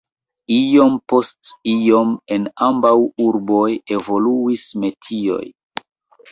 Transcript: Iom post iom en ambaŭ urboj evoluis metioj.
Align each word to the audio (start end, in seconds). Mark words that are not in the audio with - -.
Iom 0.53 0.95
post 1.13 1.51
iom 1.73 2.15
en 2.39 2.49
ambaŭ 2.69 2.95
urboj 3.29 3.69
evoluis 4.01 4.67
metioj. 4.83 5.43